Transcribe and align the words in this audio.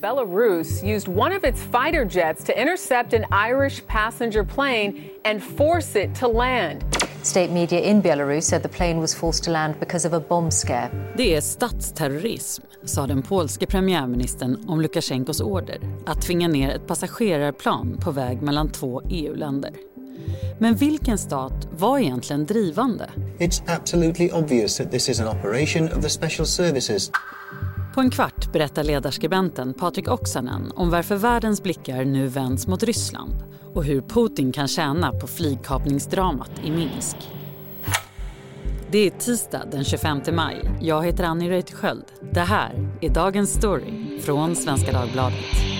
Belarus 0.00 0.82
used 0.82 1.08
one 1.08 1.32
of 1.32 1.44
its 1.44 1.62
fighter 1.62 2.04
jets 2.04 2.44
to 2.44 2.60
intercept 2.60 3.12
an 3.12 3.24
Irish 3.30 3.86
passenger 3.86 4.44
plane 4.44 5.10
and 5.24 5.42
force 5.42 5.96
it 5.96 6.14
to 6.14 6.28
land. 6.28 6.84
State 7.22 7.50
media 7.50 7.80
in 7.80 8.02
Belarus 8.02 8.42
said 8.42 8.62
the 8.62 8.68
plane 8.68 9.00
was 9.00 9.14
forced 9.14 9.44
to 9.44 9.50
land 9.50 9.74
because 9.80 10.08
of 10.08 10.12
a 10.12 10.20
bomb 10.20 10.50
scare. 10.50 10.90
Det 11.16 11.34
är 11.34 11.40
statsterrorism, 11.40 12.62
sa 12.84 13.06
den 13.06 13.22
polske 13.22 13.66
premiärministern 13.66 14.64
om 14.68 14.80
Lukasjenkos 14.80 15.40
order 15.40 15.80
att 16.06 16.22
tvinga 16.22 16.48
ner 16.48 16.70
ett 16.70 16.86
passagerarplan 16.86 17.98
på 18.00 18.10
väg 18.10 18.42
mellan 18.42 18.70
två 18.70 19.02
EU-länder. 19.08 19.72
Men 20.58 20.74
vilken 20.74 21.18
stat 21.18 21.68
var 21.70 21.98
egentligen 21.98 22.46
drivande? 22.46 23.10
It's 23.38 23.62
absolutely 23.66 24.30
obvious 24.30 24.76
that 24.76 24.90
this 24.90 25.08
is 25.08 25.20
an 25.20 25.28
operation 25.28 25.84
of 25.84 26.02
the 26.02 26.08
special 26.08 26.46
services. 26.46 27.10
På 27.94 28.00
en 28.00 28.10
kvart 28.10 28.52
berättar 28.52 28.84
ledarskribenten 28.84 29.74
Patrik 29.74 30.08
Oksanen 30.08 30.72
om 30.74 30.90
varför 30.90 31.16
världens 31.16 31.62
blickar 31.62 32.04
nu 32.04 32.26
vänds 32.26 32.66
mot 32.66 32.82
Ryssland 32.82 33.34
och 33.74 33.84
hur 33.84 34.00
Putin 34.00 34.52
kan 34.52 34.68
tjäna 34.68 35.12
på 35.12 35.26
flygkapningsdramat 35.26 36.50
i 36.64 36.70
Minsk. 36.70 37.16
Det 38.90 38.98
är 38.98 39.10
tisdag 39.10 39.62
den 39.70 39.84
25 39.84 40.20
maj. 40.32 40.70
Jag 40.80 41.06
heter 41.06 41.24
Annie 41.24 41.50
Reuterskiöld. 41.50 42.04
Det 42.32 42.40
här 42.40 42.88
är 43.00 43.10
Dagens 43.10 43.54
Story 43.54 44.20
från 44.20 44.56
Svenska 44.56 44.92
Dagbladet. 44.92 45.77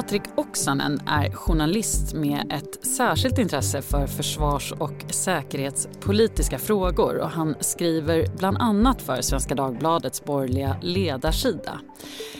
Patrik 0.00 0.22
Oksanen 0.36 1.00
är 1.06 1.32
journalist 1.32 2.14
med 2.14 2.52
ett 2.52 2.86
särskilt 2.86 3.38
intresse 3.38 3.82
för 3.82 4.06
försvars 4.06 4.72
och 4.72 5.04
säkerhetspolitiska 5.10 6.58
frågor 6.58 7.16
och 7.16 7.30
han 7.30 7.54
skriver 7.60 8.36
bland 8.36 8.56
annat 8.58 9.02
för 9.02 9.20
Svenska 9.22 9.54
Dagbladets 9.54 10.24
borgerliga 10.24 10.76
ledarsida. 10.82 11.80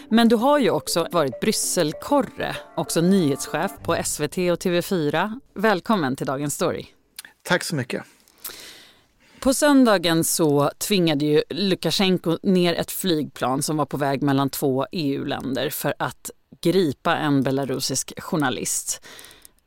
Men 0.09 0.29
du 0.29 0.37
har 0.37 0.59
ju 0.59 0.71
också 0.71 1.09
varit 1.11 1.41
Brysselkorre, 1.41 2.57
också 2.77 3.01
nyhetschef 3.01 3.73
på 3.83 3.97
SVT 4.05 4.37
och 4.37 4.61
TV4. 4.61 5.41
Välkommen 5.55 6.17
till 6.17 6.27
Dagens 6.27 6.55
Story. 6.55 6.87
Tack 7.43 7.65
så 7.65 7.77
mycket. 7.77 8.03
På 9.41 9.55
söndagen 9.55 10.25
så 10.25 10.71
tvingade 10.79 11.25
ju 11.25 11.43
Lukasjenko 11.51 12.39
ner 12.43 12.75
ett 12.75 12.91
flygplan 12.91 13.63
som 13.63 13.77
var 13.77 13.87
på 13.87 13.97
väg 13.97 14.23
mellan 14.23 14.51
två 14.51 14.87
EU-länder 14.93 15.71
för 15.71 15.95
att 15.99 16.31
gripa 16.63 17.17
en 17.17 17.43
belarusisk 17.43 18.21
journalist. 18.21 19.07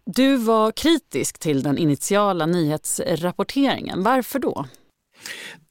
Du 0.06 0.38
var 0.38 0.72
kritisk 0.72 1.40
till 1.40 1.64
den 1.64 1.78
initiala 1.78 2.46
nyhetsrapporteringen. 2.46 4.04
Varför 4.04 4.40
då? 4.40 4.66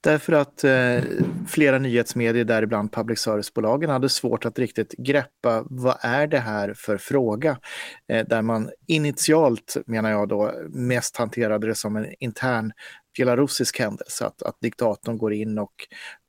Därför 0.01 0.33
att 0.33 0.65
eh, 0.65 1.03
flera 1.49 1.79
nyhetsmedier, 1.79 2.45
däribland 2.45 2.93
public 2.93 3.19
service-bolagen, 3.19 3.91
hade 3.91 4.09
svårt 4.09 4.45
att 4.45 4.59
riktigt 4.59 4.95
greppa 4.99 5.65
vad 5.71 5.97
är 6.01 6.27
det 6.27 6.39
här 6.39 6.75
för 6.77 6.97
fråga? 6.97 7.59
Eh, 8.09 8.27
där 8.27 8.43
man 8.43 8.71
initialt, 8.87 9.77
menar 9.87 10.11
jag 10.11 10.29
då, 10.29 10.53
mest 10.69 11.17
hanterade 11.17 11.67
det 11.67 11.75
som 11.75 11.97
en 11.97 12.07
intern 12.21 12.73
belarusisk 13.19 13.79
händelse, 13.79 14.27
att, 14.27 14.43
att 14.43 14.57
diktatorn 14.61 15.19
går 15.19 15.33
in 15.33 15.59
och 15.59 15.73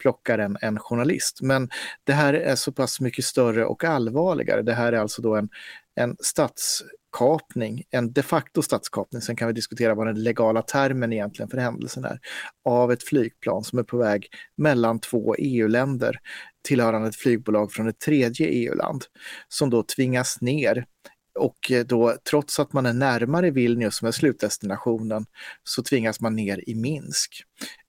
plockar 0.01 0.39
en, 0.39 0.57
en 0.61 0.79
journalist. 0.79 1.39
Men 1.41 1.69
det 2.03 2.13
här 2.13 2.33
är 2.33 2.55
så 2.55 2.71
pass 2.71 2.99
mycket 2.99 3.25
större 3.25 3.65
och 3.65 3.83
allvarligare. 3.83 4.61
Det 4.61 4.73
här 4.73 4.93
är 4.93 4.97
alltså 4.97 5.21
då 5.21 5.35
en, 5.35 5.49
en 5.95 6.15
statskapning, 6.19 7.83
en 7.89 8.13
de 8.13 8.23
facto 8.23 8.61
statskapning, 8.61 9.21
sen 9.21 9.35
kan 9.35 9.47
vi 9.47 9.53
diskutera 9.53 9.95
vad 9.95 10.07
den 10.07 10.23
legala 10.23 10.61
termen 10.61 11.13
egentligen 11.13 11.49
för 11.49 11.57
händelsen 11.57 12.05
är, 12.05 12.19
av 12.65 12.91
ett 12.91 13.03
flygplan 13.03 13.63
som 13.63 13.79
är 13.79 13.83
på 13.83 13.97
väg 13.97 14.27
mellan 14.57 14.99
två 14.99 15.35
EU-länder 15.37 16.19
tillhörande 16.63 17.07
ett 17.07 17.15
flygbolag 17.15 17.71
från 17.71 17.87
ett 17.87 17.99
tredje 17.99 18.47
EU-land 18.47 19.03
som 19.47 19.69
då 19.69 19.83
tvingas 19.83 20.41
ner 20.41 20.85
och 21.35 21.71
eh, 21.71 21.85
då 21.85 22.17
trots 22.29 22.59
att 22.59 22.73
man 22.73 22.85
är 22.85 22.93
närmare 22.93 23.51
Vilnius 23.51 23.95
som 23.95 24.07
är 24.07 24.11
slutdestinationen 24.11 25.25
så 25.63 25.83
tvingas 25.83 26.19
man 26.19 26.35
ner 26.35 26.69
i 26.69 26.75
Minsk. 26.75 27.43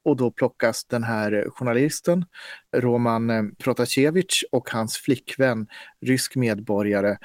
Och 0.05 0.17
då 0.17 0.31
plockas 0.31 0.85
den 0.85 1.05
här 1.05 1.47
journalisten 1.51 2.25
Roman 2.77 3.31
eh, 3.31 3.43
Protasevich 3.59 4.45
och 4.53 4.71
hans 4.71 4.97
flickvän, 4.97 5.67
rysk 6.01 6.37
medborgare 6.37 7.17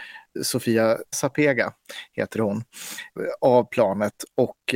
Sofia 0.43 0.97
Sapega 1.11 1.73
heter 2.13 2.39
hon, 2.39 2.57
eh, 2.57 2.63
av 3.41 3.63
planet 3.63 4.23
och 4.35 4.75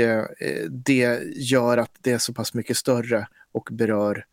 det 0.69 1.19
gör 1.35 1.77
att 1.77 1.91
det 2.01 2.11
är 2.11 2.17
så 2.17 2.33
pass 2.33 2.53
mycket 2.53 2.77
större 2.77 3.27
och 3.51 3.69
berör 3.71 4.25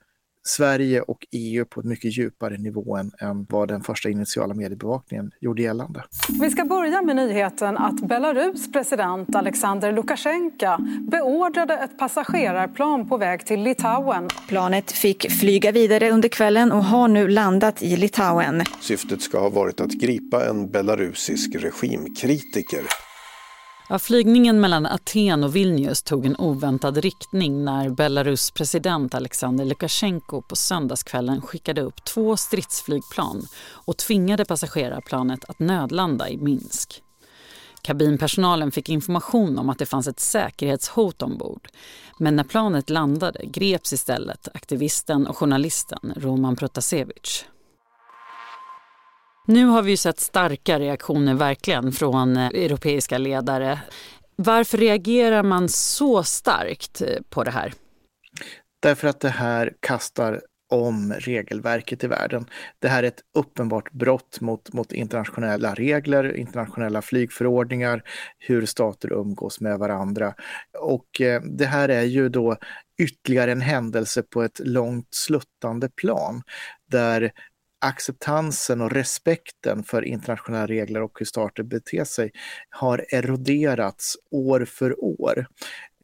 Sverige 0.43 1.01
och 1.01 1.27
EU 1.33 1.65
på 1.65 1.81
ett 1.81 1.87
mycket 1.87 2.19
djupare 2.19 2.59
nivå 2.59 2.97
än, 2.97 3.11
än 3.19 3.47
vad 3.49 3.69
den 3.69 3.83
första 3.83 4.09
initiala 4.09 4.55
mediebevakningen 4.55 5.31
gjorde 5.41 5.63
gällande. 5.63 6.05
Vi 6.41 6.51
ska 6.51 6.65
börja 6.65 7.03
med 7.03 7.17
nyheten 7.17 7.79
att 7.79 8.01
Belarus 8.01 8.73
president 8.73 9.37
Alexander 9.37 9.93
Lukasjenko 9.93 10.77
beordrade 11.11 11.75
ett 11.75 11.99
passagerarplan 11.99 13.09
på 13.09 13.17
väg 13.17 13.47
till 13.47 13.61
Litauen. 13.63 14.29
Planet 14.49 14.93
fick 14.93 15.31
flyga 15.31 15.73
vidare 15.73 16.11
under 16.11 16.29
kvällen 16.29 16.73
och 16.73 16.85
har 16.85 17.09
nu 17.09 17.29
landat 17.29 17.83
i 17.83 17.97
Litauen. 17.97 18.63
Syftet 18.81 19.23
ska 19.23 19.41
ha 19.41 19.49
varit 19.49 19.81
att 19.81 19.93
gripa 19.93 20.49
en 20.49 20.71
belarusisk 20.71 21.55
regimkritiker. 21.55 23.10
Ja, 23.93 23.99
flygningen 23.99 24.61
mellan 24.61 24.87
Aten 24.87 25.45
och 25.45 25.57
Vilnius 25.57 26.03
tog 26.03 26.27
en 26.27 26.37
oväntad 26.37 26.99
riktning 26.99 27.65
när 27.65 27.89
Belarus 27.89 28.51
president 28.51 29.15
Alexander 29.15 29.65
Lukasjenko 29.65 30.43
på 30.43 30.57
söndagskvällen 30.57 31.43
skickade 31.43 31.81
upp 31.81 32.05
två 32.05 32.37
stridsflygplan 32.37 33.47
och 33.71 33.97
tvingade 33.97 34.45
passagerarplanet 34.45 35.45
att 35.45 35.59
nödlanda 35.59 36.29
i 36.29 36.37
Minsk. 36.37 37.03
Kabinpersonalen 37.83 38.73
fick 38.73 38.89
information 38.89 39.59
om 39.59 39.71
att 39.71 39.79
det 39.79 39.87
fanns 39.87 40.09
ett 40.09 40.21
säkerhetshot 40.21 41.23
ombord. 41.23 41.69
Men 42.19 42.37
när 42.37 42.45
planet 42.45 42.91
landade 42.91 43.47
greps 43.47 43.93
istället 43.93 44.49
aktivisten 44.55 45.27
och 45.27 45.37
journalisten 45.37 46.15
Roman 46.17 46.57
Protasevich. 46.57 47.45
Nu 49.51 49.65
har 49.65 49.83
vi 49.83 49.91
ju 49.91 49.97
sett 49.97 50.21
starka 50.21 50.79
reaktioner 50.79 51.35
verkligen 51.35 51.93
från 51.93 52.37
eh, 52.37 52.47
europeiska 52.47 53.19
ledare. 53.19 53.81
Varför 54.37 54.79
reagerar 54.79 55.43
man 55.43 55.69
så 55.69 56.23
starkt 56.23 57.01
eh, 57.01 57.09
på 57.29 57.45
det 57.45 57.51
här? 57.51 57.73
Därför 58.83 59.09
att 59.09 59.21
det 59.21 59.29
här 59.29 59.73
kastar 59.81 60.41
om 60.71 61.13
regelverket 61.13 62.05
i 62.05 62.07
världen. 62.07 62.47
Det 62.79 62.89
här 62.89 63.03
är 63.03 63.09
ett 63.09 63.21
uppenbart 63.35 63.93
brott 63.93 64.41
mot, 64.41 64.73
mot 64.73 64.93
internationella 64.93 65.75
regler, 65.75 66.37
internationella 66.37 67.03
flygförordningar, 67.03 68.03
hur 68.39 68.67
stater 68.67 69.13
umgås 69.13 69.61
med 69.61 69.79
varandra. 69.79 70.35
Och 70.79 71.21
eh, 71.21 71.43
det 71.43 71.67
här 71.67 71.89
är 71.89 72.03
ju 72.03 72.29
då 72.29 72.57
ytterligare 73.01 73.53
en 73.53 73.61
händelse 73.61 74.23
på 74.23 74.43
ett 74.43 74.61
långt 74.65 75.09
sluttande 75.11 75.89
plan 75.89 76.43
där 76.91 77.33
acceptansen 77.81 78.81
och 78.81 78.93
respekten 78.93 79.83
för 79.83 80.03
internationella 80.03 80.67
regler 80.67 81.03
och 81.03 81.19
hur 81.19 81.27
stater 81.27 81.63
beter 81.63 82.05
sig 82.05 82.33
har 82.71 83.05
eroderats 83.13 84.17
år 84.31 84.65
för 84.65 85.05
år. 85.05 85.47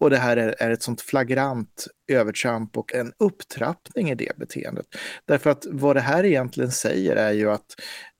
Och 0.00 0.10
det 0.10 0.16
här 0.16 0.36
är, 0.36 0.70
ett 0.70 0.82
sånt 0.82 1.00
flagrant 1.00 1.86
övertramp 2.08 2.76
och 2.76 2.94
en 2.94 3.12
upptrappning 3.18 4.10
i 4.10 4.14
det 4.14 4.32
beteendet. 4.36 4.86
Därför 5.24 5.50
att 5.50 5.66
vad 5.70 5.96
det 5.96 6.00
här 6.00 6.24
egentligen 6.24 6.72
säger 6.72 7.16
är 7.16 7.32
ju 7.32 7.50
att 7.50 7.66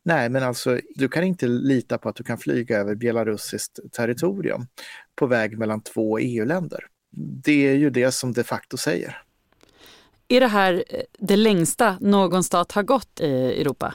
nej, 0.04 0.28
men 0.28 0.42
alltså 0.42 0.80
du 0.94 1.08
kan 1.08 1.24
inte 1.24 1.46
lita 1.46 1.98
på 1.98 2.08
att 2.08 2.16
du 2.16 2.24
kan 2.24 2.38
flyga 2.38 2.78
över 2.78 2.94
belarusiskt 2.94 3.78
territorium 3.92 4.66
på 5.16 5.26
väg 5.26 5.58
mellan 5.58 5.82
två 5.82 6.18
EU-länder. 6.18 6.80
Det 7.44 7.68
är 7.68 7.74
ju 7.74 7.90
det 7.90 8.12
som 8.12 8.32
de 8.32 8.44
facto 8.44 8.76
säger. 8.76 9.25
Är 10.28 10.40
det 10.40 10.46
här 10.46 10.84
eh, 10.88 11.00
det 11.18 11.36
längsta 11.36 11.98
någon 12.00 12.44
stat 12.44 12.72
har 12.72 12.82
gått 12.82 13.20
i 13.20 13.60
Europa? 13.60 13.94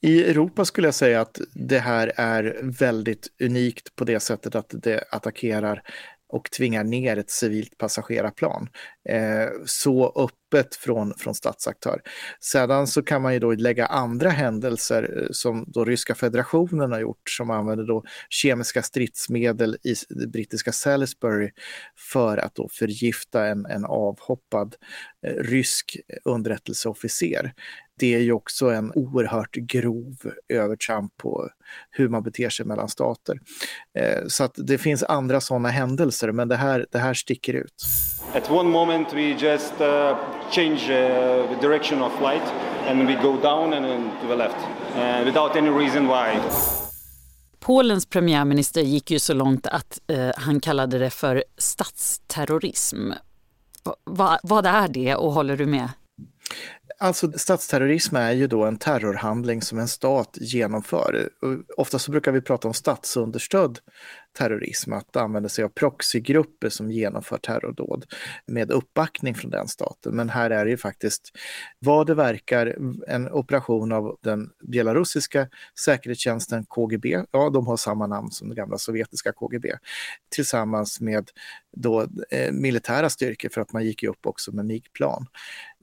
I 0.00 0.22
Europa 0.22 0.64
skulle 0.64 0.86
jag 0.86 0.94
säga 0.94 1.20
att 1.20 1.40
det 1.52 1.78
här 1.78 2.12
är 2.16 2.60
väldigt 2.62 3.28
unikt 3.42 3.96
på 3.96 4.04
det 4.04 4.20
sättet 4.20 4.54
att 4.54 4.74
det 4.82 5.04
attackerar 5.10 5.82
och 6.28 6.50
tvingar 6.50 6.84
ner 6.84 7.16
ett 7.16 7.30
civilt 7.30 7.78
passagerarplan. 7.78 8.68
Eh, 9.08 9.48
så 9.66 10.04
öppet 10.48 10.74
från, 10.74 11.14
från 11.14 11.34
statsaktör. 11.34 12.00
Sedan 12.40 12.86
så 12.86 13.02
kan 13.02 13.22
man 13.22 13.32
ju 13.32 13.38
då 13.38 13.52
lägga 13.52 13.86
andra 13.86 14.30
händelser 14.30 15.22
eh, 15.22 15.26
som 15.30 15.64
då 15.68 15.84
Ryska 15.84 16.14
federationen 16.14 16.92
har 16.92 17.00
gjort 17.00 17.30
som 17.30 17.50
använder 17.50 17.84
då 17.84 18.04
kemiska 18.28 18.82
stridsmedel 18.82 19.76
i 19.82 19.94
det 20.08 20.26
brittiska 20.26 20.72
Salisbury 20.72 21.50
för 22.12 22.38
att 22.38 22.54
då 22.54 22.68
förgifta 22.72 23.46
en, 23.46 23.66
en 23.66 23.84
avhoppad 23.84 24.76
eh, 25.26 25.34
rysk 25.34 25.96
underrättelseofficer 26.24 27.52
det 27.98 28.14
är 28.14 28.18
ju 28.18 28.32
också 28.32 28.70
en 28.70 28.92
oerhört 28.94 29.54
grov 29.54 30.16
övertramp 30.48 31.16
på 31.16 31.48
hur 31.90 32.08
man 32.08 32.22
beter 32.22 32.50
sig 32.50 32.66
mellan 32.66 32.88
stater. 32.88 33.40
Eh, 33.98 34.26
så 34.26 34.44
att 34.44 34.54
det 34.56 34.78
finns 34.78 35.02
andra 35.02 35.40
sådana 35.40 35.68
händelser, 35.68 36.32
men 36.32 36.48
det 36.48 36.56
här, 36.56 36.86
det 36.90 36.98
här 36.98 37.14
sticker 37.14 37.54
ut. 37.54 37.84
At 38.34 38.50
one 38.50 38.70
moment 38.70 39.14
we 39.14 39.34
just 39.34 39.80
uh, 39.80 40.16
change 40.50 40.90
uh, 40.90 41.46
the 41.48 41.56
direction 41.60 42.02
of 42.02 42.12
flight 42.12 42.42
and 42.86 43.06
we 43.06 43.14
go 43.14 43.36
down 43.40 43.72
and 43.72 43.84
then 43.84 44.10
to 44.20 44.28
the 44.28 44.36
left 44.36 44.56
uh, 44.96 45.24
without 45.24 45.56
any 45.56 45.70
reason 45.70 46.06
why. 46.06 46.40
Polens 47.60 48.06
premiärminister 48.06 48.80
gick 48.80 49.10
ju 49.10 49.18
så 49.18 49.34
långt 49.34 49.66
att 49.66 50.00
eh, 50.06 50.30
han 50.36 50.60
kallade 50.60 50.98
det 50.98 51.10
för 51.10 51.44
statsterrorism. 51.58 53.12
Va, 54.04 54.38
vad 54.42 54.66
är 54.66 54.88
det 54.88 55.14
och 55.14 55.32
håller 55.32 55.56
du 55.56 55.66
med? 55.66 55.88
Alltså 57.00 57.32
statsterrorism 57.32 58.16
är 58.16 58.32
ju 58.32 58.46
då 58.46 58.64
en 58.64 58.78
terrorhandling 58.78 59.62
som 59.62 59.78
en 59.78 59.88
stat 59.88 60.38
genomför. 60.40 61.28
Ofta 61.76 61.98
så 61.98 62.10
brukar 62.10 62.32
vi 62.32 62.40
prata 62.40 62.68
om 62.68 62.74
statsunderstödd 62.74 63.78
terrorism, 64.38 64.92
att 64.92 65.16
använda 65.16 65.48
sig 65.48 65.64
av 65.64 65.68
proxygrupper 65.68 66.68
som 66.68 66.90
genomför 66.90 67.38
terrordåd 67.38 68.04
med 68.46 68.70
uppbackning 68.70 69.34
från 69.34 69.50
den 69.50 69.68
staten. 69.68 70.16
Men 70.16 70.28
här 70.28 70.50
är 70.50 70.64
det 70.64 70.70
ju 70.70 70.76
faktiskt 70.76 71.30
vad 71.78 72.06
det 72.06 72.14
verkar 72.14 72.78
en 73.08 73.28
operation 73.28 73.92
av 73.92 74.16
den 74.22 74.50
belarusiska 74.62 75.48
säkerhetstjänsten 75.84 76.64
KGB, 76.64 77.24
ja 77.30 77.50
de 77.50 77.66
har 77.66 77.76
samma 77.76 78.06
namn 78.06 78.30
som 78.30 78.48
den 78.48 78.56
gamla 78.56 78.78
sovjetiska 78.78 79.32
KGB, 79.32 79.72
tillsammans 80.34 81.00
med 81.00 81.30
då 81.76 82.06
eh, 82.30 82.52
militära 82.52 83.10
styrkor 83.10 83.48
för 83.48 83.60
att 83.60 83.72
man 83.72 83.84
gick 83.84 84.02
ju 84.02 84.08
upp 84.08 84.26
också 84.26 84.52
med 84.52 84.66
MIG-plan 84.66 85.26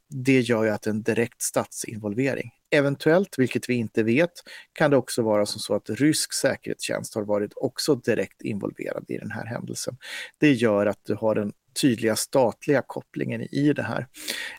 det 0.10 0.40
gör 0.40 0.64
ju 0.64 0.70
att 0.70 0.88
en 0.88 1.04
direkt 1.04 1.42
statsinvolvering. 1.42 2.52
Eventuellt, 2.72 3.36
vilket 3.38 3.70
vi 3.70 3.74
inte 3.74 4.04
vet, 4.04 4.32
kan 4.74 4.92
det 4.92 4.98
också 4.98 5.22
vara 5.22 5.46
som 5.46 5.60
så 5.60 5.76
att 5.76 5.90
rysk 5.90 6.34
säkerhetstjänst 6.34 7.16
har 7.16 7.24
varit 7.24 7.52
också 7.56 7.96
direkt 7.96 8.42
involverad 8.42 9.06
i 9.08 9.18
den 9.18 9.32
här 9.32 9.46
händelsen. 9.46 9.98
Det 10.40 10.52
gör 10.52 10.86
att 10.86 11.00
du 11.04 11.16
har 11.16 11.36
den 11.36 11.54
tydliga 11.82 12.16
statliga 12.16 12.82
kopplingen 12.88 13.42
i 13.42 13.74
det 13.74 13.84
här. 13.84 14.08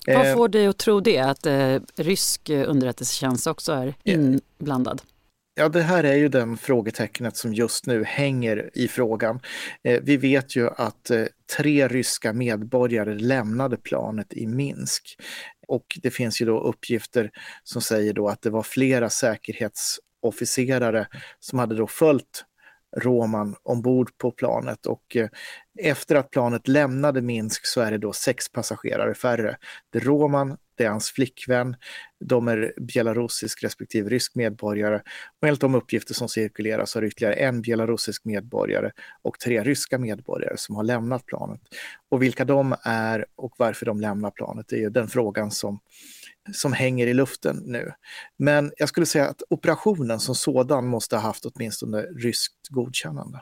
Vad 0.06 0.26
eh, 0.26 0.34
får 0.34 0.48
dig 0.48 0.66
att 0.66 0.78
tro 0.78 1.00
det, 1.00 1.18
att 1.18 1.46
eh, 1.46 1.78
rysk 1.96 2.50
underrättelsetjänst 2.50 3.46
också 3.46 3.72
är 3.72 3.94
inblandad? 4.04 5.02
Ja, 5.58 5.68
det 5.68 5.82
här 5.82 6.04
är 6.04 6.14
ju 6.14 6.28
den 6.28 6.56
frågetecknet 6.56 7.36
som 7.36 7.54
just 7.54 7.86
nu 7.86 8.04
hänger 8.04 8.70
i 8.74 8.88
frågan. 8.88 9.40
Eh, 9.84 10.00
vi 10.02 10.16
vet 10.16 10.56
ju 10.56 10.68
att 10.76 11.10
eh, 11.10 11.24
tre 11.56 11.88
ryska 11.88 12.32
medborgare 12.32 13.14
lämnade 13.14 13.76
planet 13.76 14.32
i 14.32 14.46
Minsk. 14.46 15.16
Och 15.68 15.98
det 16.02 16.10
finns 16.10 16.42
ju 16.42 16.46
då 16.46 16.60
uppgifter 16.60 17.30
som 17.62 17.82
säger 17.82 18.12
då 18.12 18.28
att 18.28 18.42
det 18.42 18.50
var 18.50 18.62
flera 18.62 19.10
säkerhetsofficerare 19.10 21.06
som 21.40 21.58
hade 21.58 21.74
då 21.74 21.86
följt 21.86 22.44
Roman 22.96 23.56
ombord 23.62 24.18
på 24.18 24.30
planet 24.30 24.86
och 24.86 25.16
eh, 25.16 25.28
efter 25.78 26.14
att 26.14 26.30
planet 26.30 26.68
lämnade 26.68 27.22
Minsk 27.22 27.66
så 27.66 27.80
är 27.80 27.90
det 27.90 27.98
då 27.98 28.12
sex 28.12 28.52
passagerare 28.52 29.14
färre. 29.14 29.56
Det 29.90 29.98
är 29.98 30.02
Roman, 30.02 30.56
det 30.76 30.84
är 30.84 30.88
hans 30.88 31.10
flickvän, 31.10 31.76
de 32.20 32.48
är 32.48 32.72
belarusisk 32.76 33.64
respektive 33.64 34.10
rysk 34.10 34.34
medborgare 34.34 35.00
och 35.40 35.48
enligt 35.48 35.60
de 35.60 35.74
uppgifter 35.74 36.14
som 36.14 36.28
cirkulerar 36.28 36.84
så 36.84 36.98
är 36.98 37.00
det 37.00 37.08
ytterligare 37.08 37.34
en 37.34 37.62
belarusisk 37.62 38.24
medborgare 38.24 38.90
och 39.22 39.38
tre 39.38 39.62
ryska 39.62 39.98
medborgare 39.98 40.56
som 40.56 40.76
har 40.76 40.84
lämnat 40.84 41.26
planet. 41.26 41.60
Och 42.08 42.22
vilka 42.22 42.44
de 42.44 42.74
är 42.82 43.26
och 43.36 43.54
varför 43.58 43.86
de 43.86 44.00
lämnar 44.00 44.30
planet 44.30 44.72
är 44.72 44.76
ju 44.76 44.90
den 44.90 45.08
frågan 45.08 45.50
som, 45.50 45.80
som 46.52 46.72
hänger 46.72 47.06
i 47.06 47.14
luften 47.14 47.62
nu. 47.66 47.92
Men 48.36 48.72
jag 48.76 48.88
skulle 48.88 49.06
säga 49.06 49.28
att 49.28 49.42
operationen 49.50 50.20
som 50.20 50.34
sådan 50.34 50.86
måste 50.86 51.16
ha 51.16 51.22
haft 51.22 51.44
åtminstone 51.46 52.02
ryskt 52.02 52.68
godkännande. 52.68 53.40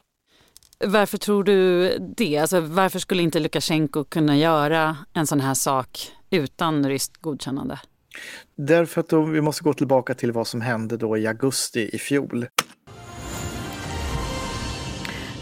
Varför 0.85 1.19
tror 1.19 1.45
du 1.45 1.89
det? 2.17 2.39
Alltså, 2.39 2.61
varför 2.61 2.99
skulle 2.99 3.23
inte 3.23 3.41
Lukasjenko 3.41 4.05
kunna 4.05 4.37
göra 4.37 4.97
en 5.13 5.27
sån 5.27 5.41
här 5.41 5.55
sak 5.55 6.13
utan 6.31 6.89
ryskt 6.89 7.17
godkännande? 7.17 7.81
Därför 8.57 9.01
att 9.01 9.09
då, 9.09 9.23
vi 9.23 9.41
måste 9.41 9.65
gå 9.65 9.75
tillbaka 9.75 10.15
till 10.15 10.33
vad 10.33 10.47
som 10.47 10.61
hände 10.61 10.97
då 10.97 11.19
i 11.19 11.27
augusti 11.27 11.91
i 11.93 11.99
fjol. 11.99 12.47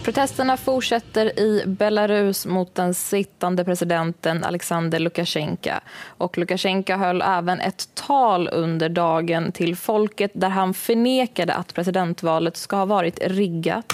Protesterna 0.04 0.56
fortsätter 0.56 1.38
i 1.38 1.64
Belarus 1.66 2.46
mot 2.46 2.74
den 2.74 2.94
sittande 2.94 3.64
presidenten 3.64 4.44
Alexander 4.44 4.98
Lukasjenko. 4.98 5.70
Och 6.18 6.38
Lukasjenko 6.38 6.92
höll 6.92 7.22
även 7.22 7.60
ett 7.60 7.88
tal 7.94 8.48
under 8.52 8.88
dagen 8.88 9.52
till 9.52 9.76
folket 9.76 10.30
där 10.34 10.48
han 10.48 10.74
förnekade 10.74 11.54
att 11.54 11.74
presidentvalet 11.74 12.56
ska 12.56 12.76
ha 12.76 12.84
varit 12.84 13.18
riggat. 13.22 13.92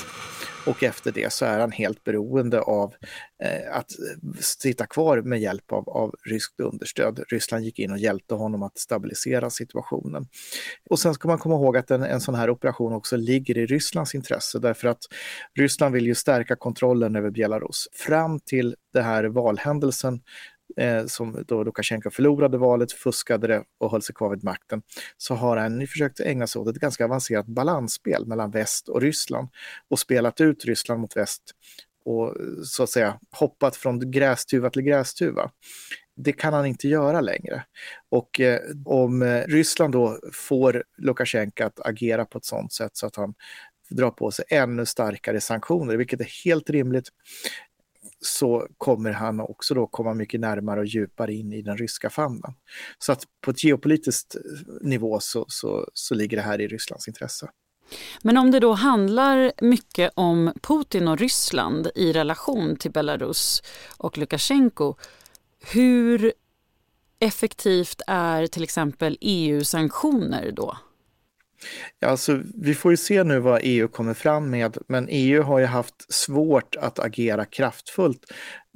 Och 0.69 0.83
efter 0.83 1.13
det 1.13 1.33
så 1.33 1.45
är 1.45 1.59
han 1.59 1.73
helt 1.73 2.05
beroende 2.05 2.61
av 2.61 2.95
eh, 3.43 3.77
att 3.77 3.91
sitta 4.41 4.87
kvar 4.87 5.23
med 5.23 5.41
hjälp 5.41 5.73
av, 5.73 5.89
av 5.89 6.15
ryskt 6.25 6.61
understöd. 6.61 7.25
Ryssland 7.29 7.65
gick 7.65 7.79
in 7.79 7.91
och 7.91 7.99
hjälpte 7.99 8.35
honom 8.35 8.63
att 8.63 8.79
stabilisera 8.79 9.51
situationen. 9.51 10.27
Och 10.91 10.99
sen 10.99 11.15
ska 11.15 11.29
man 11.29 11.39
komma 11.39 11.55
ihåg 11.55 11.77
att 11.77 11.91
en, 11.91 12.03
en 12.03 12.21
sån 12.21 12.35
här 12.35 12.51
operation 12.51 12.93
också 12.93 13.17
ligger 13.17 13.59
i 13.59 13.67
Rysslands 13.67 14.15
intresse 14.15 14.59
därför 14.59 14.89
att 14.89 15.01
Ryssland 15.59 15.95
vill 15.95 16.07
ju 16.07 16.15
stärka 16.15 16.57
kontrollen 16.57 17.17
över 17.17 17.31
Belarus. 17.31 17.89
Fram 17.93 18.41
till 18.41 18.77
den 18.93 19.05
här 19.05 19.25
valhändelsen 19.25 20.21
eh, 20.77 21.07
som 21.07 21.45
då 21.47 21.65
Lukasjenko 21.65 22.11
förlorade 22.11 22.59
valet, 22.59 22.93
fuskade 22.93 23.47
det 23.47 23.65
och 23.79 23.91
höll 23.91 24.03
sig 24.03 24.15
kvar 24.15 24.31
vid 24.31 24.45
makten, 24.45 24.83
så 25.17 25.35
har 25.35 25.57
han 25.57 25.87
försökt 25.87 26.21
ägna 26.21 26.47
sig 26.47 26.61
åt 26.61 26.69
ett 26.69 26.81
ganska 26.81 27.05
avancerat 27.05 27.47
balansspel 27.47 28.27
mellan 28.27 28.51
väst 28.51 28.89
och 28.89 29.01
Ryssland 29.01 29.49
och 29.89 29.99
spelat 29.99 30.41
ut 30.41 30.65
Ryssland 30.65 31.01
mot 31.01 31.17
väst 31.17 31.55
och 32.09 32.29
eh, 32.29 32.63
så 32.65 32.83
att 32.83 32.91
säga 32.91 33.19
hoppat 33.31 33.77
från 33.77 34.11
grästuva 34.11 34.71
till 34.71 34.83
grästuva. 34.83 35.51
Det 36.17 36.33
kan 36.33 36.53
han 36.53 36.67
inte 36.67 36.89
göra 36.89 37.21
längre. 37.21 37.65
Och 38.09 38.41
eh, 38.41 38.61
om 38.85 39.23
eh, 39.23 39.43
Ryssland 39.47 39.93
då 39.93 40.19
får 40.33 40.85
Lukasjenko 40.99 41.65
att 41.65 41.81
agera 41.81 42.25
på 42.25 42.39
ett 42.39 42.45
sådant 42.45 42.73
sätt 42.73 42.97
så 42.97 43.07
att 43.07 43.17
han 43.17 43.35
drar 43.91 44.11
på 44.11 44.31
sig 44.31 44.45
ännu 44.49 44.87
starkare 44.87 45.41
sanktioner, 45.41 45.97
vilket 45.97 46.21
är 46.21 46.45
helt 46.45 46.71
rimligt, 46.71 47.09
så 48.21 48.67
kommer 48.79 49.13
han 49.13 49.41
också 49.41 49.75
då 49.75 49.87
komma 49.87 50.15
mycket 50.15 50.41
närmare 50.41 50.81
och 50.81 50.87
djupare 50.87 51.35
in 51.35 51.53
i 51.53 51.63
den 51.63 51.77
ryska 51.77 52.11
famnen. 52.11 52.55
Så 52.99 53.13
att 53.13 53.25
på 53.41 53.51
ett 53.51 53.65
geopolitiskt 53.65 54.35
eh, 54.35 54.41
nivå 54.81 55.21
så, 55.21 55.45
så, 55.49 55.89
så 55.95 56.15
ligger 56.15 56.37
det 56.37 56.43
här 56.43 56.61
i 56.61 56.69
Rysslands 56.69 57.09
intresse. 57.09 57.51
Men 58.23 58.37
om 58.37 58.51
det 58.51 58.61
då 58.61 58.73
handlar 58.73 59.53
mycket 59.61 60.13
om 60.15 60.53
Putin 60.63 61.09
och 61.09 61.19
Ryssland 61.19 61.91
i 61.95 62.13
relation 62.13 62.77
till 62.77 62.91
Belarus 62.91 63.63
och 63.97 64.19
Lukasjenko, 64.19 64.95
hur 65.73 66.33
effektivt 67.19 68.03
är 68.07 68.47
till 68.47 68.63
exempel 68.63 69.19
EU-sanktioner 69.21 70.53
då? 70.53 70.77
Ja, 71.99 72.09
alltså, 72.09 72.43
vi 72.55 72.75
får 72.75 72.91
ju 72.91 72.97
se 72.97 73.25
nu 73.25 73.39
vad 73.39 73.61
EU 73.63 73.89
kommer 73.89 74.15
fram 74.15 74.51
med, 74.51 74.79
men 74.89 75.07
EU 75.11 75.43
har 75.43 75.59
ju 75.59 75.65
haft 75.65 76.13
svårt 76.13 76.77
att 76.77 76.99
agera 76.99 77.45
kraftfullt 77.45 78.25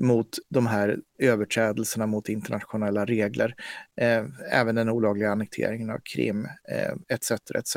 mot 0.02 0.28
de 0.48 0.66
här 0.66 0.98
överträdelserna 1.18 2.06
mot 2.06 2.28
internationella 2.28 3.04
regler, 3.04 3.54
eh, 4.00 4.24
även 4.52 4.74
den 4.74 4.88
olagliga 4.88 5.30
annekteringen 5.30 5.90
av 5.90 5.98
Krim, 6.14 6.44
eh, 6.44 7.14
etc. 7.14 7.30
etc. 7.54 7.76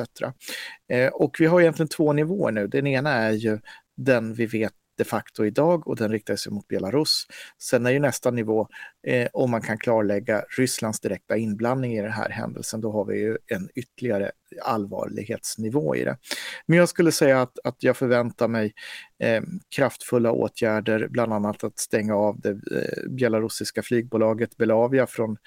Eh, 0.89 1.07
och 1.07 1.35
vi 1.39 1.45
har 1.45 1.62
egentligen 1.62 1.89
två 1.89 2.13
nivåer 2.13 2.51
nu. 2.51 2.67
Den 2.67 2.88
ena 2.88 3.12
är 3.12 3.31
ju 3.31 3.59
den 3.97 4.33
vi 4.33 4.45
vet 4.45 4.74
de 4.98 5.04
facto 5.04 5.46
idag 5.46 5.88
och 5.88 5.96
den 5.96 6.12
riktar 6.12 6.36
sig 6.36 6.52
mot 6.52 6.68
Belarus. 6.68 7.28
Sen 7.62 7.86
är 7.86 7.92
ju 7.92 8.00
nästa 8.00 8.32
nivå, 8.32 8.68
eh, 9.08 9.28
om 9.34 9.52
man 9.52 9.62
kan 9.62 9.78
klarlägga 9.78 10.46
Rysslands 10.58 11.00
direkta 11.00 11.38
inblandning 11.38 11.94
i 11.94 12.02
den 12.02 12.12
här 12.12 12.30
händelsen, 12.30 12.82
då 12.82 12.92
har 12.92 13.06
vi 13.06 13.20
ju 13.20 13.38
en 13.48 13.70
ytterligare 13.75 14.32
allvarlighetsnivå 14.62 15.96
i 15.96 16.04
det. 16.04 16.18
Men 16.66 16.78
jag 16.78 16.90
skulle 16.90 17.12
säga 17.12 17.42
att, 17.42 17.60
att 17.64 17.84
jag 17.84 17.98
förväntar 17.98 18.48
mig 18.48 18.74
eh, 19.20 19.42
kraftfulla 19.75 20.32
åtgärder, 20.32 21.08
bland 21.08 21.34
annat 21.34 21.64
att 21.64 21.80
stänga 21.80 22.16
av 22.16 22.40
det 22.40 22.50
eh, 22.50 23.10
belarusiska 23.10 23.84
flygbolaget 23.84 24.58
Belavia 24.58 25.08
från 25.08 25.38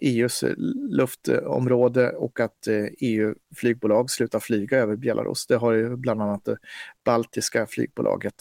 EUs 0.00 0.42
eh, 0.42 0.54
luftområde 0.90 2.10
och 2.10 2.40
att 2.40 2.66
eh, 2.66 2.74
e 2.74 2.90
EU-flygbolag 3.00 4.10
slutar 4.10 4.40
flyga 4.40 4.78
över 4.78 4.96
Belarus. 4.96 5.46
Det 5.46 5.56
har 5.56 5.72
ju 5.72 5.96
bland 5.96 6.22
annat 6.22 6.44
det 6.44 6.58
baltiska 7.04 7.66
flygbolaget 7.66 8.34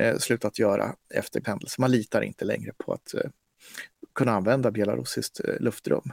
eh, 0.00 0.16
slutat 0.16 0.58
göra 0.58 0.94
efter 1.14 1.42
händelsen. 1.46 1.82
Man 1.82 1.90
litar 1.90 2.22
inte 2.22 2.44
längre 2.44 2.72
på 2.78 2.92
att 2.92 3.14
kunna 4.14 4.32
använda 4.32 4.70
belarusiskt 4.70 5.40
luftrum. 5.60 6.12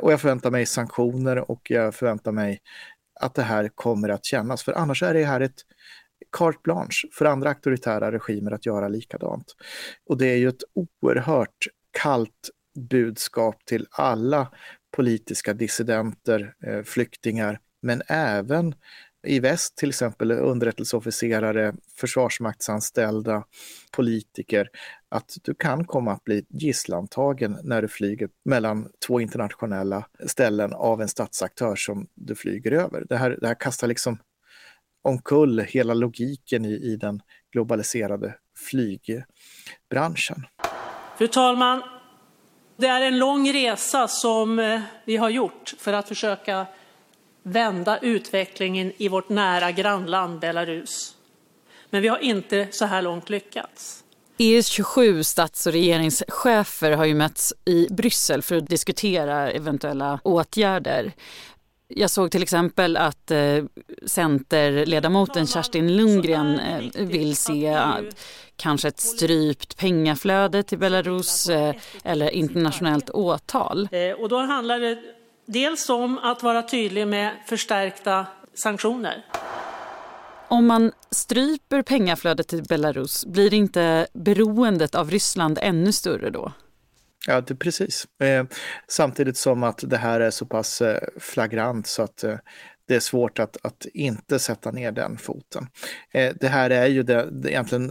Och 0.00 0.12
jag 0.12 0.20
förväntar 0.20 0.50
mig 0.50 0.66
sanktioner 0.66 1.50
och 1.50 1.70
jag 1.70 1.94
förväntar 1.94 2.32
mig 2.32 2.60
att 3.20 3.34
det 3.34 3.42
här 3.42 3.68
kommer 3.74 4.08
att 4.08 4.24
kännas, 4.24 4.62
för 4.62 4.72
annars 4.72 5.02
är 5.02 5.14
det 5.14 5.24
här 5.24 5.40
ett 5.40 5.62
carte 6.38 6.58
blanche 6.62 7.08
för 7.12 7.24
andra 7.24 7.48
auktoritära 7.48 8.12
regimer 8.12 8.52
att 8.52 8.66
göra 8.66 8.88
likadant. 8.88 9.54
Och 10.06 10.18
det 10.18 10.26
är 10.26 10.36
ju 10.36 10.48
ett 10.48 10.62
oerhört 10.74 11.66
kallt 12.02 12.50
budskap 12.74 13.64
till 13.64 13.86
alla 13.90 14.48
politiska 14.96 15.54
dissidenter, 15.54 16.54
eh, 16.66 16.82
flyktingar, 16.82 17.60
men 17.82 18.02
även 18.08 18.74
i 19.26 19.40
väst 19.40 19.76
till 19.76 19.88
exempel 19.88 20.30
underrättelseofficerare, 20.30 21.74
försvarsmaktsanställda, 21.96 23.44
politiker, 23.92 24.68
att 25.08 25.36
du 25.42 25.54
kan 25.54 25.84
komma 25.84 26.12
att 26.12 26.24
bli 26.24 26.46
gisslantagen 26.48 27.58
när 27.62 27.82
du 27.82 27.88
flyger 27.88 28.28
mellan 28.44 28.88
två 29.06 29.20
internationella 29.20 30.06
ställen 30.26 30.72
av 30.72 31.02
en 31.02 31.08
statsaktör 31.08 31.76
som 31.76 32.06
du 32.14 32.34
flyger 32.34 32.72
över. 32.72 33.04
Det 33.08 33.16
här, 33.16 33.38
det 33.40 33.46
här 33.46 33.60
kastar 33.60 33.86
liksom 33.86 34.18
omkull 35.02 35.60
hela 35.60 35.94
logiken 35.94 36.64
i, 36.64 36.72
i 36.72 36.96
den 36.96 37.22
globaliserade 37.52 38.34
flygbranschen. 38.56 40.44
Fru 41.18 41.28
talman, 41.28 41.82
det 42.78 42.86
är 42.86 43.00
en 43.00 43.18
lång 43.18 43.52
resa 43.52 44.08
som 44.08 44.58
eh, 44.58 44.80
vi 45.04 45.16
har 45.16 45.30
gjort 45.30 45.74
för 45.78 45.92
att 45.92 46.08
försöka 46.08 46.66
vända 47.42 47.98
utvecklingen 47.98 48.92
i 48.96 49.08
vårt 49.08 49.28
nära 49.28 49.72
grannland 49.72 50.40
Belarus. 50.40 51.14
Men 51.90 52.02
vi 52.02 52.08
har 52.08 52.18
inte 52.18 52.68
så 52.70 52.84
här 52.84 53.02
långt 53.02 53.30
lyckats. 53.30 54.04
EUs 54.38 54.66
27 54.66 55.24
stats 55.24 55.66
och 55.66 55.72
regeringschefer 55.72 56.92
har 56.92 57.04
ju 57.04 57.14
mötts 57.14 57.54
i 57.64 57.86
Bryssel 57.90 58.42
för 58.42 58.56
att 58.56 58.66
diskutera 58.66 59.50
eventuella 59.50 60.20
åtgärder. 60.24 61.12
Jag 61.88 62.10
såg 62.10 62.30
till 62.30 62.42
exempel 62.42 62.96
att 62.96 63.30
eh, 63.30 63.64
Centerledamoten 64.06 65.46
Kerstin 65.46 65.96
Lundgren 65.96 66.58
eh, 66.58 67.06
vill 67.06 67.36
se 67.36 67.78
kanske 68.58 68.88
ett 68.88 69.00
strypt 69.00 69.76
pengaflöde 69.76 70.62
till 70.62 70.78
Belarus 70.78 71.48
eh, 71.48 71.74
eller 72.04 72.30
internationellt 72.30 73.10
åtal. 73.10 73.88
Eh, 73.92 74.12
och 74.12 74.28
då 74.28 74.38
handlar 74.38 74.80
det 74.80 74.98
dels 75.46 75.88
om 75.88 76.18
att 76.18 76.42
vara 76.42 76.62
tydlig 76.62 77.06
med 77.08 77.32
förstärkta 77.46 78.26
sanktioner. 78.54 79.24
Om 80.48 80.66
man 80.66 80.92
stryper 81.10 81.82
pengaflödet 81.82 82.48
till 82.48 82.62
Belarus, 82.62 83.26
blir 83.26 83.54
inte 83.54 84.06
beroendet 84.12 84.94
av 84.94 85.10
Ryssland 85.10 85.58
ännu 85.62 85.92
större 85.92 86.30
då? 86.30 86.52
Ja, 87.26 87.40
det, 87.40 87.54
precis. 87.54 88.06
Eh, 88.20 88.44
samtidigt 88.88 89.36
som 89.36 89.62
att 89.62 89.84
det 89.86 89.96
här 89.96 90.20
är 90.20 90.30
så 90.30 90.46
pass 90.46 90.82
eh, 90.82 91.00
flagrant 91.20 91.86
så 91.86 92.02
att 92.02 92.24
eh, 92.24 92.36
det 92.88 92.96
är 92.96 93.00
svårt 93.00 93.38
att, 93.38 93.56
att 93.62 93.86
inte 93.94 94.38
sätta 94.38 94.70
ner 94.70 94.92
den 94.92 95.18
foten. 95.18 95.66
Eh, 96.12 96.34
det 96.40 96.48
här 96.48 96.70
är 96.70 96.86
ju 96.86 97.02
det, 97.02 97.28
det, 97.30 97.50
egentligen 97.50 97.90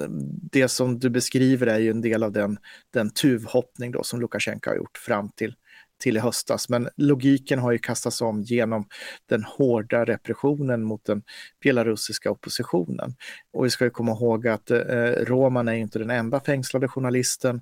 det 0.51 0.67
som 0.67 0.99
du 0.99 1.09
beskriver 1.09 1.67
är 1.67 1.79
ju 1.79 1.91
en 1.91 2.01
del 2.01 2.23
av 2.23 2.31
den, 2.31 2.57
den 2.93 3.09
tuvhoppning 3.09 3.91
då 3.91 4.03
som 4.03 4.21
Lukasjenko 4.21 4.69
har 4.69 4.77
gjort 4.77 4.97
fram 4.97 5.29
till 5.29 5.55
till 5.99 6.17
i 6.17 6.19
höstas. 6.19 6.69
Men 6.69 6.89
logiken 6.97 7.59
har 7.59 7.71
ju 7.71 7.77
kastats 7.77 8.21
om 8.21 8.41
genom 8.41 8.87
den 9.29 9.43
hårda 9.43 10.05
repressionen 10.05 10.83
mot 10.83 11.05
den 11.05 11.23
belarusiska 11.63 12.31
oppositionen. 12.31 13.13
Och 13.53 13.65
vi 13.65 13.69
ska 13.69 13.83
ju 13.83 13.89
komma 13.89 14.11
ihåg 14.11 14.47
att 14.47 14.71
eh, 14.71 15.11
Roman 15.25 15.67
är 15.67 15.73
inte 15.73 15.99
den 15.99 16.09
enda 16.09 16.39
fängslade 16.39 16.87
journalisten 16.87 17.61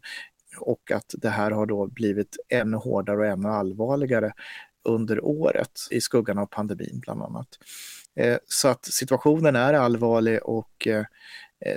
och 0.59 0.91
att 0.91 1.15
det 1.17 1.29
här 1.29 1.51
har 1.51 1.65
då 1.65 1.87
blivit 1.87 2.37
ännu 2.49 2.77
hårdare 2.77 3.17
och 3.17 3.25
ännu 3.25 3.49
allvarligare 3.49 4.31
under 4.85 5.25
året 5.25 5.87
i 5.91 6.01
skuggan 6.01 6.37
av 6.37 6.45
pandemin 6.45 6.99
bland 6.99 7.21
annat. 7.21 7.47
Eh, 8.15 8.37
så 8.47 8.67
att 8.67 8.85
situationen 8.85 9.55
är 9.55 9.73
allvarlig 9.73 10.43
och 10.43 10.87
eh, 10.87 11.05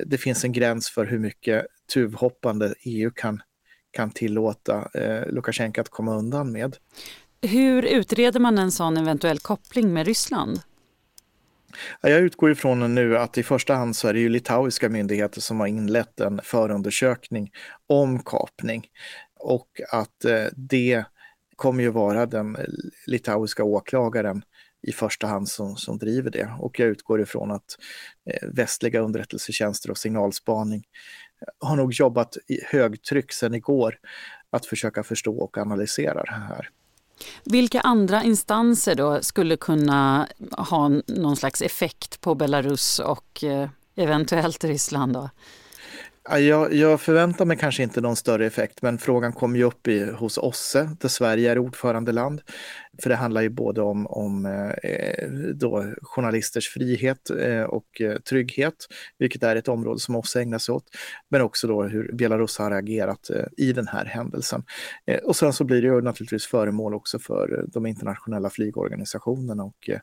det 0.06 0.18
finns 0.18 0.44
en 0.44 0.52
gräns 0.52 0.90
för 0.90 1.06
hur 1.06 1.18
mycket 1.18 1.66
tuvhoppande 1.92 2.74
EU 2.84 3.10
kan 3.14 3.42
kan 3.90 4.10
tillåta 4.10 4.88
eh, 4.94 5.26
Lukasjenko 5.32 5.80
att 5.80 5.88
komma 5.88 6.16
undan 6.16 6.52
med. 6.52 6.76
Hur 7.42 7.84
utreder 7.84 8.40
man 8.40 8.58
en 8.58 8.72
sån 8.72 8.96
eventuell 8.96 9.38
koppling 9.38 9.92
med 9.92 10.06
Ryssland? 10.06 10.60
Jag 12.00 12.20
utgår 12.20 12.50
ifrån 12.50 12.94
nu 12.94 13.18
att 13.18 13.38
i 13.38 13.42
första 13.42 13.74
hand 13.74 13.96
så 13.96 14.08
är 14.08 14.12
det 14.12 14.20
ju 14.20 14.28
litauiska 14.28 14.88
myndigheter 14.88 15.40
som 15.40 15.60
har 15.60 15.66
inlett 15.66 16.20
en 16.20 16.40
förundersökning 16.44 17.50
om 17.86 18.22
kapning 18.22 18.86
och 19.40 19.80
att 19.92 20.24
eh, 20.24 20.44
det 20.56 21.04
kommer 21.58 21.82
ju 21.82 21.90
vara 21.90 22.26
den 22.26 22.56
litauiska 23.06 23.64
åklagaren 23.64 24.42
i 24.82 24.92
första 24.92 25.26
hand 25.26 25.48
som, 25.48 25.76
som 25.76 25.98
driver 25.98 26.30
det. 26.30 26.54
Och 26.58 26.80
jag 26.80 26.88
utgår 26.88 27.20
ifrån 27.20 27.50
att 27.50 27.78
eh, 28.30 28.48
västliga 28.48 29.00
underrättelsetjänster 29.00 29.90
och 29.90 29.98
signalspaning 29.98 30.84
eh, 31.40 31.68
har 31.68 31.76
nog 31.76 31.92
jobbat 31.92 32.36
i 32.46 32.60
högtryck 32.64 33.32
sedan 33.32 33.54
igår 33.54 33.98
att 34.50 34.66
försöka 34.66 35.02
förstå 35.02 35.38
och 35.38 35.58
analysera 35.58 36.22
det 36.24 36.32
här. 36.48 36.68
Vilka 37.44 37.80
andra 37.80 38.22
instanser 38.22 38.94
då 38.94 39.22
skulle 39.22 39.56
kunna 39.56 40.28
ha 40.50 40.88
någon 41.06 41.36
slags 41.36 41.62
effekt 41.62 42.20
på 42.20 42.34
Belarus 42.34 42.98
och 42.98 43.44
eh, 43.44 43.68
eventuellt 43.96 44.64
Ryssland? 44.64 45.12
Då? 45.12 45.30
Jag, 46.24 46.74
jag, 46.74 47.00
förväntar 47.00 47.44
mig 47.44 47.56
kanske 47.56 47.82
inte 47.82 48.00
någon 48.00 48.16
större 48.16 48.46
effekt, 48.46 48.82
men 48.82 48.98
frågan 48.98 49.32
kom 49.32 49.56
ju 49.56 49.64
upp 49.64 49.88
i, 49.88 50.10
hos 50.10 50.38
OSSE, 50.38 50.90
där 51.00 51.08
Sverige 51.08 51.52
är 51.52 51.58
ordförandeland. 51.58 52.40
För 53.02 53.10
det 53.10 53.16
handlar 53.16 53.42
ju 53.42 53.48
både 53.48 53.80
om, 53.80 54.06
om 54.06 54.46
eh, 54.82 55.28
då, 55.54 55.84
journalisters 56.02 56.68
frihet 56.68 57.30
eh, 57.30 57.62
och 57.62 58.00
eh, 58.00 58.18
trygghet, 58.18 58.74
vilket 59.18 59.42
är 59.42 59.56
ett 59.56 59.68
område 59.68 60.00
som 60.00 60.16
OSSE 60.16 60.40
ägnar 60.40 60.58
sig 60.58 60.72
åt, 60.72 60.84
men 61.28 61.42
också 61.42 61.68
då 61.68 61.82
hur 61.82 62.12
Belarus 62.12 62.58
har 62.58 62.70
agerat 62.70 63.30
eh, 63.30 63.44
i 63.56 63.72
den 63.72 63.88
här 63.88 64.04
händelsen. 64.04 64.62
Eh, 65.06 65.18
och 65.18 65.36
sen 65.36 65.52
så 65.52 65.64
blir 65.64 65.82
det 65.82 65.88
ju 65.88 66.00
naturligtvis 66.00 66.46
föremål 66.46 66.94
också 66.94 67.18
för 67.18 67.58
eh, 67.58 67.64
de 67.66 67.86
internationella 67.86 68.50
flygorganisationerna 68.50 69.64
och 69.64 69.88
eh, 69.88 70.00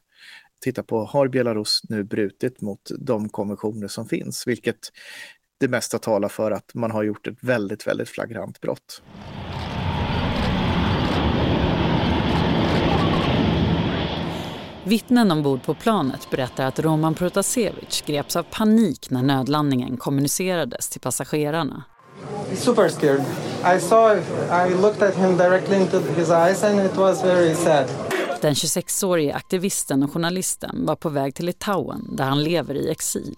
titta 0.61 0.83
på, 0.83 1.05
har 1.05 1.27
Belarus 1.27 1.81
nu 1.89 2.03
brutit 2.03 2.61
mot 2.61 2.91
de 2.99 3.29
konventioner 3.29 3.87
som 3.87 4.07
finns, 4.07 4.47
vilket 4.47 4.79
det 5.59 5.67
mesta 5.67 5.99
talar 5.99 6.29
för 6.29 6.51
att 6.51 6.73
man 6.73 6.91
har 6.91 7.03
gjort 7.03 7.27
ett 7.27 7.37
väldigt, 7.41 7.87
väldigt 7.87 8.09
flagrant 8.09 8.61
brott. 8.61 9.01
Vittnen 14.83 15.31
ombord 15.31 15.63
på 15.63 15.73
planet 15.73 16.27
berättar 16.31 16.65
att 16.65 16.79
Roman 16.79 17.13
Protasevich 17.13 18.05
greps 18.05 18.35
av 18.35 18.43
panik 18.43 19.09
när 19.09 19.23
nödlandningen 19.23 19.97
kommunicerades 19.97 20.89
till 20.89 21.01
passagerarna. 21.01 21.83
Super 22.55 22.89
scared. 22.89 23.23
I 23.77 23.79
saw, 23.79 24.21
I 24.67 24.73
looked 24.81 25.09
at 25.09 25.15
him 25.15 25.37
directly 25.37 25.77
into 25.77 25.99
his 25.99 26.29
eyes 26.29 26.63
and 26.63 26.79
it 26.79 26.95
was 26.95 27.23
very 27.23 27.55
sad. 27.55 27.89
Den 28.41 28.53
26-årige 28.53 29.33
aktivisten 29.33 30.03
och 30.03 30.13
journalisten 30.13 30.85
var 30.85 30.95
på 30.95 31.09
väg 31.09 31.35
till 31.35 31.45
Litauen 31.45 32.15
där 32.15 32.23
han 32.23 32.43
lever 32.43 32.75
i 32.75 32.91
exil. 32.91 33.35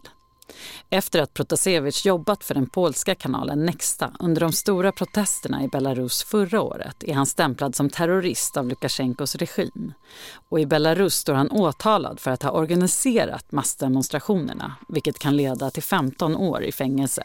Efter 0.89 1.22
att 1.22 1.34
Protasevich 1.34 2.06
jobbat 2.06 2.44
för 2.44 2.54
den 2.54 2.70
polska 2.70 3.16
kanalen 3.16 3.66
Nexta 3.66 4.12
under 4.20 4.42
de 4.42 4.51
stora 4.51 4.92
protesterna 4.92 5.63
i 5.63 5.68
Belarus 5.68 6.24
förra 6.24 6.62
året 6.62 7.04
är 7.04 7.13
han 7.13 7.25
stämplad 7.25 7.75
som 7.75 7.89
terrorist 7.89 8.58
av 8.58 8.68
Lukasjenkos 8.68 9.36
regim. 9.36 9.94
Och 10.50 10.60
i 10.60 10.66
Belarus 10.66 11.16
står 11.16 11.34
han 11.34 11.51
åtalad 11.51 12.20
för 12.20 12.32
att 12.32 12.44
ha 12.44 12.51
organiserat 12.51 13.51
massdemonstrationerna 13.51 14.75
vilket 14.88 15.20
kan 15.20 15.38
leda 15.38 15.70
till 15.70 15.84
15 15.84 16.36
år 16.36 16.63
i 16.63 16.72
fängelse. 16.72 17.24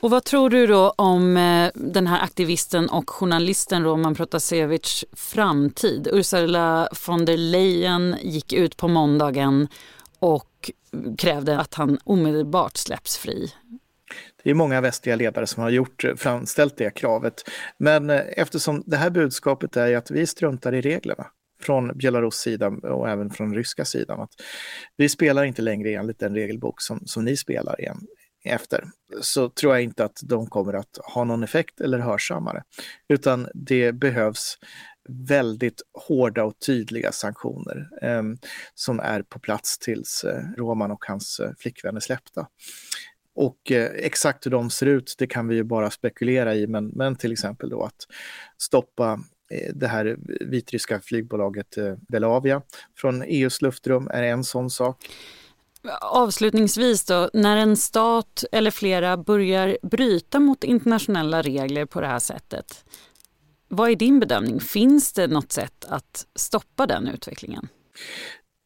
Och 0.00 0.10
vad 0.10 0.24
tror 0.24 0.50
du 0.50 0.66
då 0.66 0.90
om 0.90 1.36
eh, 1.36 1.70
den 1.74 2.06
här 2.06 2.22
aktivisten 2.22 2.88
och 2.88 3.10
journalisten 3.10 3.84
Roman 3.84 4.14
Protasevich 4.14 5.04
framtid? 5.12 6.08
Ursula 6.12 6.88
von 7.06 7.24
der 7.24 7.36
Leyen 7.36 8.16
gick 8.22 8.52
ut 8.52 8.76
på 8.76 8.88
måndagen 8.88 9.68
och 10.18 10.70
krävde 11.18 11.58
att 11.58 11.74
han 11.74 11.98
omedelbart 12.04 12.76
släpps 12.76 13.18
fri. 13.18 13.52
Det 14.42 14.50
är 14.50 14.54
många 14.54 14.80
västliga 14.80 15.16
ledare 15.16 15.46
som 15.46 15.62
har 15.62 15.70
gjort, 15.70 16.04
eh, 16.04 16.14
framställt 16.14 16.76
det 16.76 16.90
kravet. 16.94 17.34
Men 17.78 18.10
eh, 18.10 18.22
eftersom 18.36 18.82
det 18.86 18.96
här 18.96 19.10
budskapet 19.10 19.76
är 19.76 19.96
att 19.96 20.10
vi 20.10 20.26
struntar 20.26 20.74
i 20.74 20.80
reglerna 20.80 21.26
från 21.62 21.98
Belarus 21.98 22.34
sida 22.34 22.68
och 22.68 23.08
även 23.08 23.30
från 23.30 23.54
ryska 23.54 23.84
sidan. 23.84 24.20
Att 24.20 24.32
vi 24.96 25.08
spelar 25.08 25.44
inte 25.44 25.62
längre 25.62 25.90
enligt 25.90 26.18
den 26.18 26.34
regelbok 26.34 26.82
som, 26.82 27.00
som 27.06 27.24
ni 27.24 27.36
spelar 27.36 27.80
igen, 27.80 28.00
efter, 28.48 28.84
så 29.20 29.48
tror 29.48 29.74
jag 29.74 29.82
inte 29.82 30.04
att 30.04 30.20
de 30.22 30.46
kommer 30.46 30.72
att 30.72 30.98
ha 31.04 31.24
någon 31.24 31.42
effekt 31.42 31.80
eller 31.80 31.98
hörsammare. 31.98 32.62
Utan 33.08 33.48
det 33.54 33.92
behövs 33.92 34.58
väldigt 35.08 35.82
hårda 36.08 36.44
och 36.44 36.58
tydliga 36.66 37.12
sanktioner 37.12 37.88
eh, 38.02 38.22
som 38.74 39.00
är 39.00 39.22
på 39.22 39.38
plats 39.38 39.78
tills 39.78 40.24
eh, 40.24 40.42
Roman 40.56 40.90
och 40.90 41.04
hans 41.04 41.40
eh, 41.40 41.50
flickvän 41.58 41.96
är 41.96 42.00
släppta. 42.00 42.46
Och 43.34 43.72
eh, 43.72 43.90
exakt 43.94 44.46
hur 44.46 44.50
de 44.50 44.70
ser 44.70 44.86
ut, 44.86 45.14
det 45.18 45.26
kan 45.26 45.48
vi 45.48 45.54
ju 45.54 45.64
bara 45.64 45.90
spekulera 45.90 46.54
i, 46.54 46.66
men, 46.66 46.88
men 46.88 47.16
till 47.16 47.32
exempel 47.32 47.70
då 47.70 47.82
att 47.82 48.06
stoppa 48.58 49.20
eh, 49.50 49.74
det 49.74 49.88
här 49.88 50.16
vitryska 50.40 51.00
flygbolaget 51.00 51.76
eh, 51.76 51.94
Belavia 52.08 52.62
från 52.96 53.22
EUs 53.22 53.62
luftrum 53.62 54.08
är 54.12 54.22
en 54.22 54.44
sån 54.44 54.70
sak. 54.70 54.96
Avslutningsvis 56.00 57.04
då, 57.04 57.30
när 57.32 57.56
en 57.56 57.76
stat 57.76 58.44
eller 58.52 58.70
flera 58.70 59.16
börjar 59.16 59.78
bryta 59.82 60.40
mot 60.40 60.64
internationella 60.64 61.42
regler 61.42 61.86
på 61.86 62.00
det 62.00 62.06
här 62.06 62.18
sättet, 62.18 62.84
vad 63.68 63.90
är 63.90 63.96
din 63.96 64.20
bedömning? 64.20 64.60
Finns 64.60 65.12
det 65.12 65.26
något 65.26 65.52
sätt 65.52 65.84
att 65.88 66.26
stoppa 66.34 66.86
den 66.86 67.08
utvecklingen? 67.08 67.68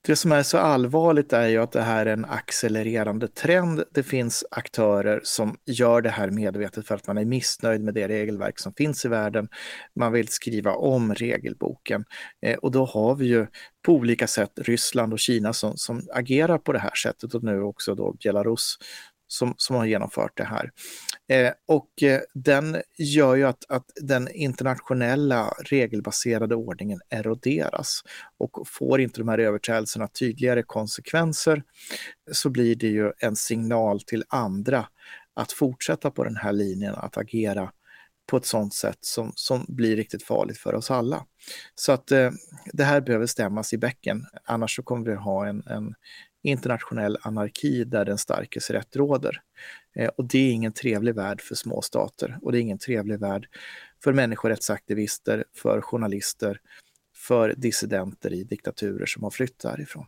Det 0.07 0.17
som 0.17 0.33
är 0.33 0.43
så 0.43 0.59
allvarligt 0.59 1.33
är 1.33 1.49
ju 1.49 1.59
att 1.59 1.73
det 1.73 1.83
här 1.83 2.07
är 2.07 2.13
en 2.13 2.25
accelererande 2.25 3.29
trend. 3.29 3.85
Det 3.91 4.03
finns 4.03 4.45
aktörer 4.51 5.21
som 5.25 5.57
gör 5.67 6.01
det 6.01 6.11
här 6.11 6.31
medvetet 6.31 6.87
för 6.87 6.95
att 6.95 7.07
man 7.07 7.19
är 7.19 7.25
missnöjd 7.25 7.85
med 7.85 7.95
det 7.95 8.09
regelverk 8.09 8.59
som 8.59 8.75
finns 8.75 9.05
i 9.05 9.09
världen. 9.09 9.49
Man 9.97 10.13
vill 10.13 10.29
skriva 10.29 10.75
om 10.75 11.15
regelboken 11.15 12.05
eh, 12.47 12.57
och 12.59 12.71
då 12.71 12.85
har 12.85 13.15
vi 13.15 13.27
ju 13.27 13.47
på 13.87 13.93
olika 13.93 14.27
sätt 14.27 14.53
Ryssland 14.57 15.13
och 15.13 15.19
Kina 15.19 15.53
som, 15.53 15.77
som 15.77 16.03
agerar 16.15 16.59
på 16.59 16.73
det 16.73 16.79
här 16.79 16.95
sättet 16.95 17.35
och 17.35 17.43
nu 17.43 17.63
också 17.63 17.95
då 17.95 18.17
Belarus 18.25 18.77
som, 19.29 19.55
som 19.57 19.77
har 19.77 19.85
genomfört 19.85 20.37
det 20.37 20.45
här. 20.45 20.71
Eh, 21.33 21.53
och 21.67 22.03
eh, 22.03 22.21
den 22.35 22.83
gör 22.99 23.35
ju 23.35 23.45
att, 23.45 23.65
att 23.69 23.91
den 23.97 24.29
internationella 24.29 25.49
regelbaserade 25.65 26.55
ordningen 26.55 27.01
eroderas. 27.11 28.03
Och 28.39 28.69
får 28.69 29.01
inte 29.01 29.21
de 29.21 29.29
här 29.29 29.39
överträdelserna 29.39 30.09
tydligare 30.09 30.63
konsekvenser 30.63 31.63
så 32.33 32.51
blir 32.51 32.77
det 32.77 32.87
ju 32.87 33.13
en 33.19 33.37
signal 33.37 34.01
till 34.01 34.25
andra 34.29 34.89
att 35.35 35.53
fortsätta 35.53 36.11
på 36.11 36.25
den 36.25 36.37
här 36.37 36.53
linjen, 36.53 36.95
att 36.95 37.17
agera 37.17 37.73
på 38.31 38.37
ett 38.37 38.47
sådant 38.47 38.75
sätt 38.75 38.99
som, 39.01 39.33
som 39.35 39.65
blir 39.69 39.97
riktigt 39.97 40.23
farligt 40.23 40.59
för 40.59 40.75
oss 40.75 40.91
alla. 40.91 41.27
Så 41.75 41.93
att 41.93 42.11
eh, 42.11 42.31
det 42.73 42.85
här 42.85 43.01
behöver 43.01 43.27
stämmas 43.27 43.73
i 43.73 43.79
bäcken, 43.79 44.27
annars 44.45 44.77
så 44.77 44.83
kommer 44.83 45.11
vi 45.11 45.15
ha 45.15 45.47
en, 45.47 45.63
en 45.67 45.95
internationell 46.43 47.19
anarki 47.23 47.85
där 47.85 48.05
den 48.05 48.19
starkes 48.19 48.71
rätt 48.71 48.97
råder. 48.97 49.43
Eh, 49.97 50.09
och 50.09 50.25
det 50.25 50.39
är 50.39 50.53
ingen 50.53 50.73
trevlig 50.73 51.15
värld 51.15 51.41
för 51.41 51.55
små 51.55 51.83
stater 51.83 52.39
och 52.43 52.53
det 52.53 52.59
är 52.59 52.61
ingen 52.61 52.79
trevlig 52.79 53.21
värld 53.21 53.49
för 54.05 54.13
människorättsaktivister, 54.13 55.45
för 55.55 55.81
journalister, 55.81 56.61
för 57.15 57.55
dissidenter 57.57 58.33
i 58.33 58.45
diktaturer 58.45 59.07
som 59.07 59.23
har 59.23 59.31
flytt 59.31 59.59
därifrån. 59.59 60.07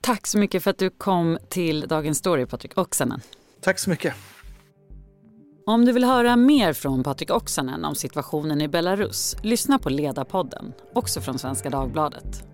Tack 0.00 0.26
så 0.26 0.38
mycket 0.38 0.62
för 0.62 0.70
att 0.70 0.78
du 0.78 0.90
kom 0.90 1.38
till 1.48 1.80
Dagens 1.80 2.18
Story, 2.18 2.46
Patrik 2.46 2.78
Oksanen. 2.78 3.20
Tack 3.60 3.78
så 3.78 3.90
mycket. 3.90 4.14
Om 5.66 5.84
du 5.84 5.92
vill 5.92 6.04
höra 6.04 6.36
mer 6.36 6.72
från 6.72 7.02
Patrik 7.02 7.30
Oksanen 7.30 7.84
om 7.84 7.94
situationen 7.94 8.60
i 8.60 8.68
Belarus, 8.68 9.36
lyssna 9.42 9.78
på 9.78 9.90
Ledarpodden, 9.90 10.72
också 10.94 11.20
från 11.20 11.38
Svenska 11.38 11.70
Dagbladet. 11.70 12.49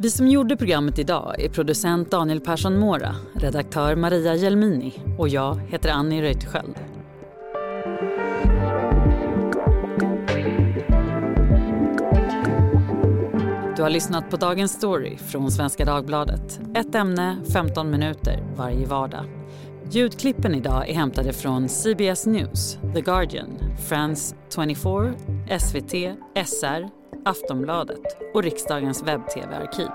Vi 0.00 0.10
som 0.10 0.28
gjorde 0.28 0.56
programmet 0.56 0.98
idag 0.98 1.40
är 1.40 1.48
producent 1.48 2.10
Daniel 2.10 2.40
Persson 2.40 2.78
Mora, 2.78 3.14
redaktör 3.34 3.96
Maria 3.96 4.34
Jelmini 4.34 4.94
och 5.18 5.28
jag 5.28 5.60
heter 5.68 5.90
Annie 5.90 6.22
Reuterskiöld. 6.22 6.74
Du 13.76 13.82
har 13.82 13.90
lyssnat 13.90 14.30
på 14.30 14.36
Dagens 14.36 14.72
Story 14.72 15.16
från 15.16 15.50
Svenska 15.50 15.84
Dagbladet. 15.84 16.60
Ett 16.74 16.94
ämne, 16.94 17.36
15 17.52 17.90
minuter 17.90 18.54
varje 18.56 18.86
vardag. 18.86 19.24
Ljudklippen 19.90 20.54
idag 20.54 20.88
är 20.88 20.94
hämtade 20.94 21.32
från 21.32 21.68
CBS 21.68 22.26
News, 22.26 22.78
The 22.94 23.00
Guardian, 23.00 23.58
France 23.88 24.36
24, 24.54 25.14
SVT, 25.58 25.92
SR 26.46 26.97
Aftonbladet 27.28 28.16
och 28.34 28.42
riksdagens 28.42 29.02
webb-tv-arkiv. 29.02 29.88